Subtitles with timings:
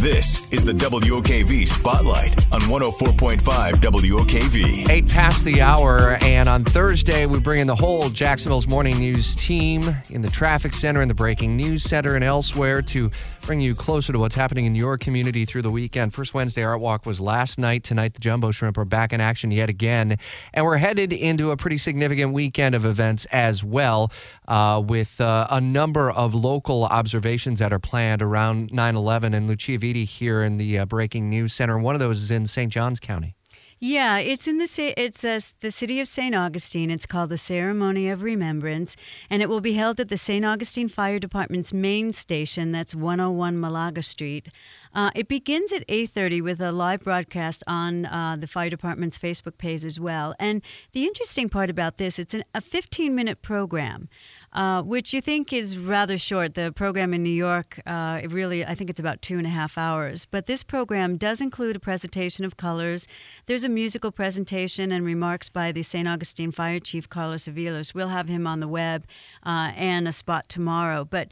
[0.00, 3.40] This is the WOKV Spotlight on 104.5
[3.72, 4.88] WOKV.
[4.88, 9.34] Eight past the hour, and on Thursday, we bring in the whole Jacksonville's Morning News
[9.34, 13.10] team in the traffic center, in the breaking news center, and elsewhere to
[13.44, 16.14] bring you closer to what's happening in your community through the weekend.
[16.14, 17.82] First Wednesday Art Walk was last night.
[17.82, 20.16] Tonight, the Jumbo Shrimp are back in action yet again,
[20.54, 24.12] and we're headed into a pretty significant weekend of events as well,
[24.46, 29.34] uh, with uh, a number of local observations that are planned around 9 11.
[29.34, 31.78] And Lucia Here in the uh, breaking news center.
[31.78, 32.72] One of those is in St.
[32.72, 33.34] Johns County.
[33.80, 36.34] Yeah, it's in the it's uh, the city of St.
[36.34, 36.90] Augustine.
[36.90, 38.96] It's called the Ceremony of Remembrance,
[39.30, 40.44] and it will be held at the St.
[40.44, 42.72] Augustine Fire Department's main station.
[42.72, 44.48] That's 101 Malaga Street.
[44.92, 49.58] Uh, it begins at 8:30 with a live broadcast on uh, the fire department's Facebook
[49.58, 50.34] page as well.
[50.40, 54.08] And the interesting part about this, it's an, a 15-minute program.
[54.50, 56.54] Uh, which you think is rather short.
[56.54, 59.76] The program in New York, uh, really, I think it's about two and a half
[59.76, 60.24] hours.
[60.24, 63.06] But this program does include a presentation of colors.
[63.44, 66.08] There's a musical presentation and remarks by the St.
[66.08, 67.92] Augustine Fire Chief Carlos Aviles.
[67.92, 69.04] We'll have him on the web
[69.44, 71.04] uh, and a spot tomorrow.
[71.04, 71.28] But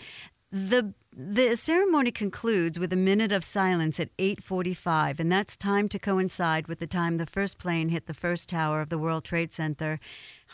[0.52, 5.98] the the ceremony concludes with a minute of silence at 8:45 and that's time to
[5.98, 9.52] coincide with the time the first plane hit the first tower of the World Trade
[9.52, 9.98] Center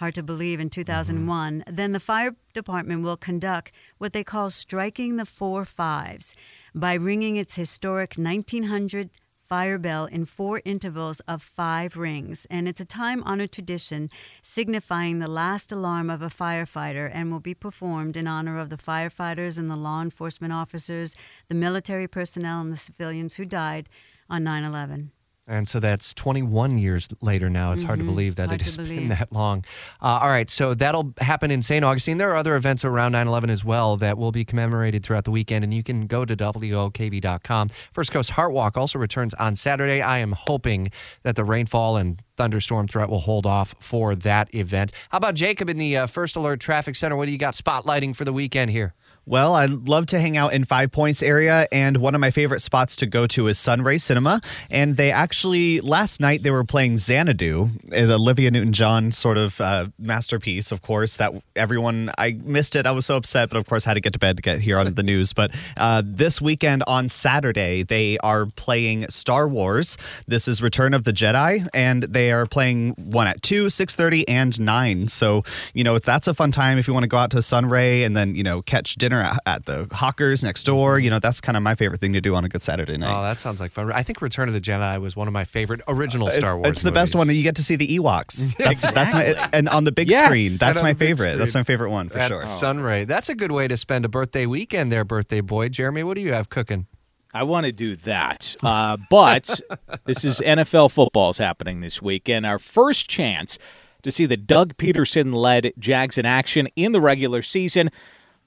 [0.02, 1.76] hard to believe in 2001 mm-hmm.
[1.76, 6.34] then the fire department will conduct what they call striking the four fives
[6.74, 9.10] by ringing its historic 1900
[9.46, 14.08] fire bell in four intervals of five rings, and it's a time honored tradition
[14.40, 18.76] signifying the last alarm of a firefighter and will be performed in honor of the
[18.76, 21.14] firefighters and the law enforcement officers,
[21.48, 23.88] the military personnel, and the civilians who died
[24.28, 25.12] on 9 11.
[25.52, 27.72] And so that's 21 years later now.
[27.72, 27.86] It's mm-hmm.
[27.86, 28.12] hard to mm-hmm.
[28.12, 29.64] believe that hard it has been that long.
[30.00, 31.84] Uh, all right, so that'll happen in St.
[31.84, 32.16] Augustine.
[32.16, 35.30] There are other events around 9 11 as well that will be commemorated throughout the
[35.30, 37.68] weekend, and you can go to WOKV.com.
[37.92, 40.00] First Coast Heart Walk also returns on Saturday.
[40.00, 40.90] I am hoping
[41.22, 44.92] that the rainfall and thunderstorm threat will hold off for that event.
[45.10, 47.14] How about Jacob in the uh, First Alert Traffic Center?
[47.14, 48.94] What do you got spotlighting for the weekend here?
[49.24, 52.58] Well, I love to hang out in Five Points area, and one of my favorite
[52.58, 54.40] spots to go to is Sunray Cinema.
[54.68, 59.86] And they actually last night they were playing Xanadu, the Olivia Newton-John sort of uh,
[59.96, 60.72] masterpiece.
[60.72, 62.84] Of course, that everyone I missed it.
[62.84, 64.76] I was so upset, but of course had to get to bed to get here
[64.76, 65.32] on the news.
[65.32, 69.96] But uh, this weekend on Saturday they are playing Star Wars.
[70.26, 74.26] This is Return of the Jedi, and they are playing one at two, six thirty,
[74.26, 75.06] and nine.
[75.06, 75.44] So
[75.74, 78.02] you know if that's a fun time if you want to go out to Sunray
[78.02, 80.98] and then you know catch dinner dinner at, the Hawkers next door.
[80.98, 83.16] You know, that's kind of my favorite thing to do on a good Saturday night.
[83.16, 83.92] Oh, that sounds like fun.
[83.92, 86.68] I think Return of the Jedi was one of my favorite original Star Wars.
[86.70, 87.00] It's the movies.
[87.00, 87.28] best one.
[87.28, 88.56] You get to see the Ewoks.
[88.62, 88.94] That's exactly.
[88.94, 90.52] that's my and on the big yes, screen.
[90.58, 91.28] That's my favorite.
[91.28, 91.38] Screen.
[91.38, 92.42] That's my favorite one for at sure.
[92.42, 93.04] Sunray.
[93.04, 95.68] That's a good way to spend a birthday weekend there, birthday boy.
[95.68, 96.86] Jeremy, what do you have cooking?
[97.34, 98.56] I want to do that.
[98.62, 99.60] Uh, but
[100.04, 103.58] this is NFL football's happening this week, and our first chance
[104.02, 107.90] to see the Doug Pederson led Jags in action in the regular season.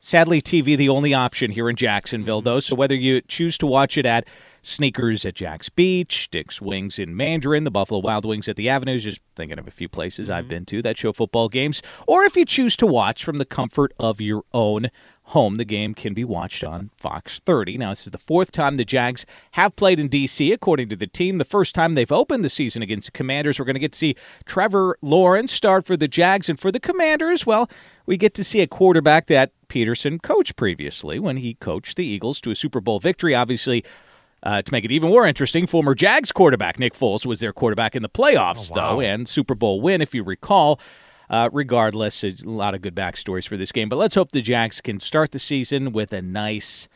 [0.06, 2.60] Sadly, TV the only option here in Jacksonville, though.
[2.60, 4.28] So whether you choose to watch it at
[4.62, 9.04] Sneakers at Jax Beach, Dick's Wings in Mandarin, the Buffalo Wild Wings at the Avenues,
[9.04, 10.38] just thinking of a few places mm-hmm.
[10.38, 13.46] I've been to that show football games, or if you choose to watch from the
[13.46, 14.92] comfort of your own
[15.30, 15.58] home.
[15.58, 17.78] The game can be watched on Fox 30.
[17.78, 21.08] Now, this is the fourth time the Jags have played in D.C., according to the
[21.08, 21.38] team.
[21.38, 23.60] The first time they've opened the season against the Commanders.
[23.60, 24.16] We're going to get to see
[24.46, 26.50] Trevor Lawrence start for the Jags.
[26.50, 27.70] And for the Commanders, well,
[28.06, 32.40] we get to see a quarterback that Pederson coached previously when he coached the Eagles
[32.42, 33.34] to a Super Bowl victory.
[33.34, 33.84] Obviously,
[34.44, 37.96] uh, to make it even more interesting, former Jags quarterback Nick Foles was their quarterback
[37.96, 38.94] in the playoffs, oh, wow.
[38.94, 40.80] though, and Super Bowl win, if you recall.
[41.30, 43.90] Uh, regardless, a lot of good backstories for this game.
[43.90, 46.88] But let's hope the Jags can start the season with a nice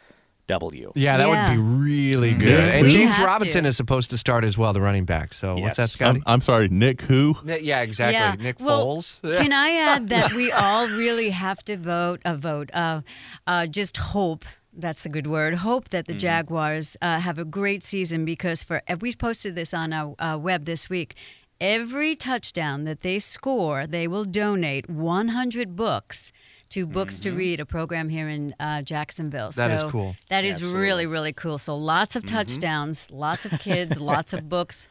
[0.49, 0.91] W.
[0.95, 1.49] Yeah, that yeah.
[1.49, 2.65] would be really good.
[2.65, 3.69] Nick and James Robinson to.
[3.69, 5.31] is supposed to start as well, the running back.
[5.33, 5.63] So yes.
[5.63, 6.23] what's that, Scotty?
[6.25, 7.37] I'm, I'm, sorry, Nick who?
[7.45, 8.15] Yeah, exactly.
[8.15, 8.35] Yeah.
[8.35, 9.21] Nick well, Foles.
[9.41, 12.71] can I add that we all really have to vote a vote?
[12.73, 13.01] Uh,
[13.45, 15.53] uh, just hope that's the good word.
[15.55, 16.19] Hope that the mm-hmm.
[16.19, 20.65] Jaguars uh, have a great season because for we posted this on our uh, web
[20.65, 21.15] this week
[21.61, 26.31] every touchdown that they score, they will donate 100 books
[26.69, 27.31] to Books mm-hmm.
[27.31, 29.49] to Read, a program here in uh, Jacksonville.
[29.51, 30.15] That so is cool.
[30.29, 30.81] That is Absolutely.
[30.81, 31.57] really, really cool.
[31.57, 32.35] So lots of mm-hmm.
[32.35, 34.87] touchdowns, lots of kids, lots of books.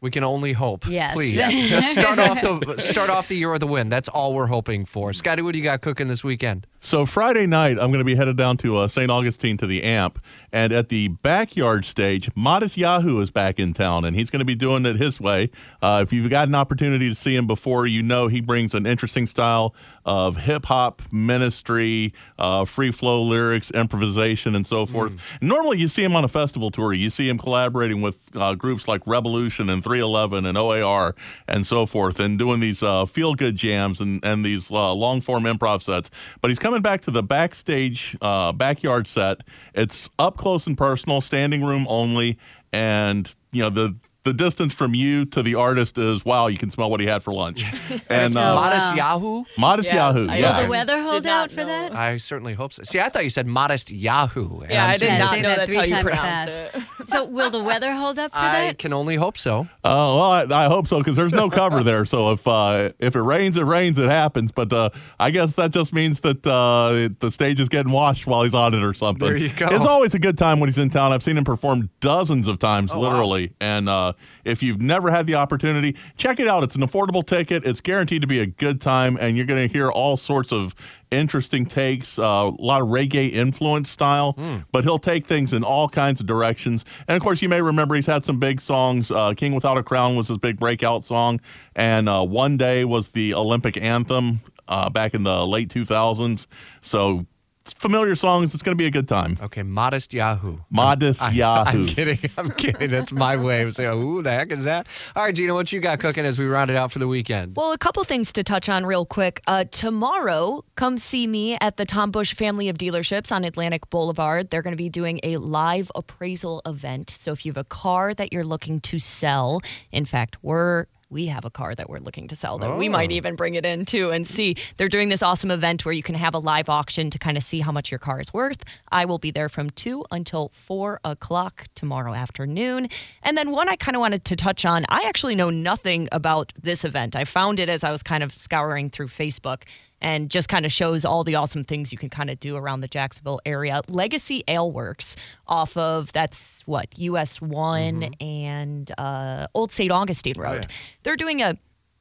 [0.00, 0.86] We can only hope.
[0.86, 1.14] Yes.
[1.14, 1.36] Please.
[1.36, 3.88] Just start off the start off the year with a win.
[3.88, 5.12] That's all we're hoping for.
[5.12, 6.68] Scotty, what do you got cooking this weekend?
[6.80, 9.10] So Friday night, I'm going to be headed down to uh, St.
[9.10, 10.20] Augustine to the AMP,
[10.52, 14.54] and at the backyard stage, Matisyahu is back in town, and he's going to be
[14.54, 15.50] doing it his way.
[15.82, 18.86] Uh, if you've got an opportunity to see him before, you know he brings an
[18.86, 19.74] interesting style
[20.04, 25.12] of hip hop ministry, uh, free flow lyrics, improvisation, and so forth.
[25.40, 26.92] Normally, you see him on a festival tour.
[26.92, 31.14] You see him collaborating with uh, groups like Rebelution and 311 and OAR
[31.48, 35.22] and so forth, and doing these uh, feel good jams and and these uh, long
[35.22, 36.10] form improv sets.
[36.42, 39.40] But he's coming back to the backstage uh, backyard set.
[39.74, 42.38] It's up close and personal, standing room only,
[42.72, 43.96] and you know the.
[44.28, 46.48] The distance from you to the artist is wow.
[46.48, 47.64] You can smell what he had for lunch,
[48.10, 48.94] and uh, Modest.
[48.94, 49.44] Yahoo?
[49.56, 50.28] modest Yeah, Yahoo.
[50.28, 51.66] I yeah, Will the I weather hold not out for know.
[51.68, 51.94] that?
[51.94, 52.82] I certainly hope so.
[52.82, 54.60] See, I thought you said Modest Yahoo.
[54.60, 56.04] and Yeah, I'm I did Yeah, not say know that that's three how you times
[56.04, 56.74] pronounce fast.
[56.76, 56.82] it.
[57.08, 58.54] So will the weather hold up for that?
[58.54, 58.78] I that?
[58.78, 59.60] can only hope so.
[59.60, 62.04] Uh, well, I, I hope so because there's no cover there.
[62.04, 63.98] So if uh, if it rains, it rains.
[63.98, 64.52] It happens.
[64.52, 68.42] But uh, I guess that just means that uh, the stage is getting washed while
[68.42, 69.26] he's on it or something.
[69.26, 69.68] There you go.
[69.70, 71.12] It's always a good time when he's in town.
[71.12, 73.08] I've seen him perform dozens of times, Oh, wow.
[73.10, 73.54] literally.
[73.58, 74.12] And uh,
[74.44, 76.62] if you've never had the opportunity, check it out.
[76.62, 77.64] It's an affordable ticket.
[77.64, 80.74] It's guaranteed to be a good time, and you're going to hear all sorts of
[81.10, 84.34] interesting takes, uh, a lot of reggae influence style,
[84.72, 86.84] but he'll take things in all kinds of directions.
[87.06, 89.10] And of course, you may remember he's had some big songs.
[89.10, 91.40] Uh, King Without a Crown was his big breakout song,
[91.74, 96.46] and uh, One Day was the Olympic anthem uh, back in the late 2000s.
[96.80, 97.26] So,
[97.72, 98.54] familiar songs.
[98.54, 99.38] It's going to be a good time.
[99.40, 100.58] Okay, Modest Yahoo.
[100.70, 101.80] Modest Yahoo.
[101.82, 102.18] I'm kidding.
[102.38, 102.90] I'm kidding.
[102.90, 104.86] That's my way of saying, who the heck is that?
[105.16, 107.56] All right, Gina, what you got cooking as we round it out for the weekend?
[107.56, 109.42] Well, a couple things to touch on real quick.
[109.46, 114.50] Uh, tomorrow, come see me at the Tom Bush Family of Dealerships on Atlantic Boulevard.
[114.50, 117.10] They're going to be doing a live appraisal event.
[117.10, 119.60] So if you have a car that you're looking to sell,
[119.92, 122.92] in fact, we're we have a car that we're looking to sell that we oh.
[122.92, 124.56] might even bring it in too and see.
[124.76, 127.42] They're doing this awesome event where you can have a live auction to kind of
[127.42, 128.62] see how much your car is worth.
[128.92, 132.88] I will be there from 2 until 4 o'clock tomorrow afternoon.
[133.22, 136.52] And then one I kind of wanted to touch on I actually know nothing about
[136.60, 137.16] this event.
[137.16, 139.62] I found it as I was kind of scouring through Facebook
[140.00, 142.80] and just kind of shows all the awesome things you can kind of do around
[142.80, 143.80] the Jacksonville area.
[143.88, 145.16] Legacy Ale Works
[145.46, 149.90] off of that's what US one and uh, Old St.
[149.90, 150.66] Augustine Road.
[151.02, 151.56] They're doing a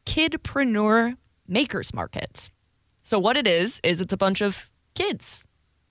[0.05, 1.17] kidpreneur
[1.47, 2.49] makers market.
[3.03, 5.45] So what it is is it's a bunch of kids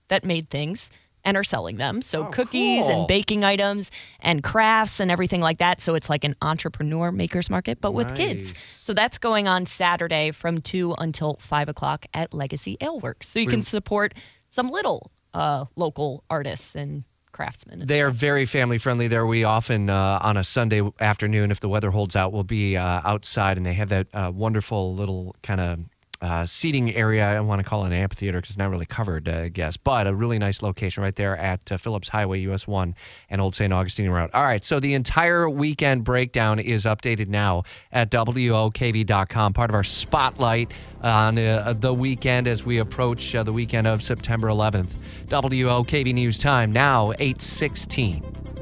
[0.09, 0.91] that made things
[1.27, 2.01] and are selling them.
[2.01, 3.01] So cookies cool.
[3.01, 3.91] and baking items
[4.21, 5.83] and crafts and everything like that.
[5.83, 8.57] So it's like an entrepreneur makers market, but with kids.
[8.57, 13.29] So that's going on Saturday from two until five o'clock at Legacy Ale Works.
[13.29, 14.15] So you can support
[14.51, 17.03] some little uh, local artists and
[17.33, 17.83] craftsmen.
[17.85, 19.27] They are very family friendly there.
[19.27, 23.03] We often, uh, on a Sunday afternoon, if the weather holds out, we'll be uh,
[23.05, 25.81] outside and they have that uh, wonderful little kind of
[26.21, 27.25] uh, seating area.
[27.25, 30.07] I want to call it an amphitheater because it's not really covered, I guess, but
[30.07, 32.95] a really nice location right there at uh, Phillips Highway, US 1
[33.31, 33.73] and Old St.
[33.73, 34.31] Augustine Road.
[34.33, 39.85] All right, so the entire weekend breakdown is updated now at WOKV.com, part of our
[39.85, 40.73] spotlight
[41.03, 44.89] on uh, the weekend as we approach uh, the weekend of September 11th.
[45.27, 48.56] WOKV News Time now 816.